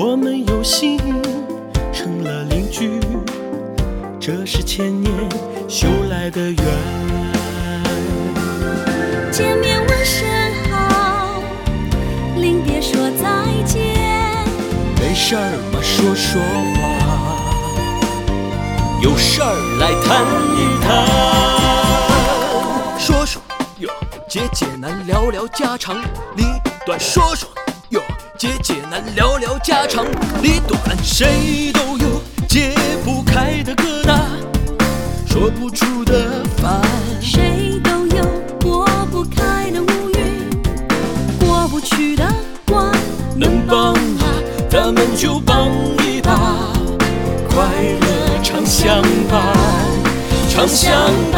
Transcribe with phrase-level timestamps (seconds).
[0.00, 0.96] 我们有幸
[1.92, 3.00] 成了邻居，
[4.20, 5.12] 这是千年
[5.68, 6.56] 修来的缘。
[9.32, 10.24] 见面问声
[10.70, 11.42] 好，
[12.36, 14.46] 临别说再见。
[15.00, 16.40] 没事儿嘛，说说
[16.76, 16.78] 话，
[19.02, 20.86] 有事儿来谈一谈。
[23.00, 23.42] 说说
[23.80, 23.90] 哟，
[24.28, 26.00] 解解难，聊聊家常
[26.36, 26.44] 里
[26.86, 27.50] 短，说说。
[28.38, 30.04] 解解难，聊聊家长
[30.40, 30.80] 里短。
[31.02, 32.72] 谁都有解
[33.04, 34.16] 不开的疙瘩，
[35.26, 36.80] 说不出的烦。
[37.20, 38.24] 谁都有
[38.62, 40.48] 过不开的乌云，
[41.40, 42.32] 过不去的
[42.64, 42.92] 关。
[43.34, 44.22] 能帮啊，
[44.70, 45.68] 咱们就帮
[46.06, 46.38] 一把，
[47.50, 47.64] 快
[48.00, 49.42] 乐常相伴，
[50.48, 50.92] 常相
[51.32, 51.37] 伴。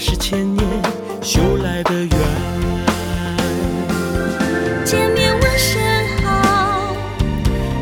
[0.00, 0.66] 是千年
[1.22, 2.08] 修来的缘。
[4.82, 5.78] 见面问声
[6.24, 6.94] 好，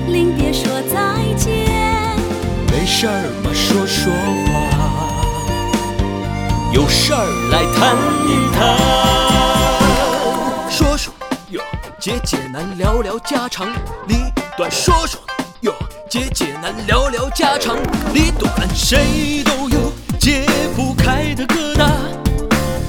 [0.09, 0.97] 临别说再
[1.37, 1.49] 见。
[2.73, 4.13] 没事儿嘛，说说
[4.49, 4.59] 话，
[6.73, 7.97] 有事儿来谈
[8.27, 8.59] 一谈。
[10.69, 11.15] 说说
[11.51, 11.61] 哟，
[12.01, 13.69] 解解难，聊聊家长
[14.09, 14.17] 里
[14.57, 14.69] 短。
[14.69, 15.21] 说说
[15.61, 15.73] 哟，
[16.11, 17.77] 解解难，聊聊家长
[18.13, 18.53] 里短。
[18.75, 20.58] 谁都有解不
[21.09, 21.89] 开的疙瘩，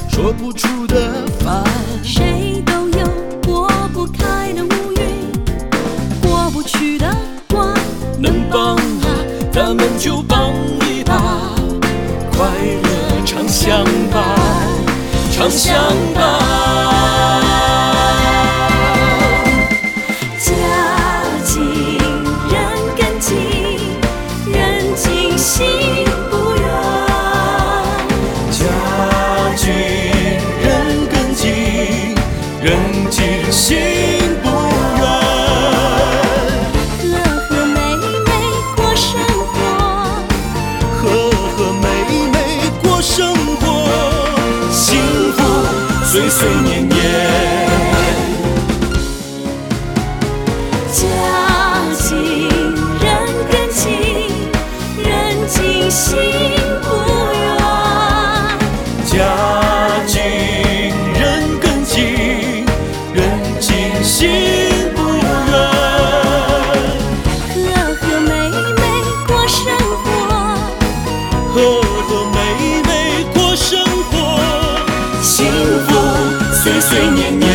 [0.09, 1.63] 说不出的烦。
[2.03, 3.07] 谁都有
[3.45, 5.31] 过不开的乌云，
[6.21, 7.07] 过不去的
[7.47, 7.73] 关。
[8.17, 9.07] 能帮啊，
[9.53, 11.15] 咱们就帮一把，
[12.33, 12.45] 快
[12.83, 14.21] 乐常相伴，
[15.31, 15.73] 常相
[16.13, 16.68] 伴。
[32.61, 32.77] 人
[33.09, 33.77] 近心
[34.43, 35.01] 不远。
[36.99, 37.07] 和
[37.47, 37.77] 和美
[38.25, 38.29] 美
[38.75, 39.07] 过生
[39.47, 39.55] 活，
[40.97, 41.01] 和
[41.55, 41.87] 和美
[42.33, 42.37] 美
[42.83, 43.63] 过生活，
[44.71, 44.99] 幸
[45.31, 45.37] 福
[46.05, 46.99] 岁岁年年。
[50.91, 50.99] 家
[51.97, 52.07] 近
[52.99, 53.07] 人
[53.49, 53.81] 更亲，
[55.01, 55.07] 人
[55.47, 56.19] 近心
[76.61, 77.49] 岁岁年年，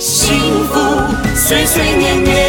[0.00, 0.80] 幸福
[1.34, 2.45] 岁岁年年。